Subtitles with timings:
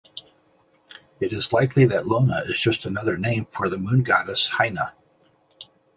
[1.19, 4.95] It is likely that Lona is just another name for the Moon goddess Hina.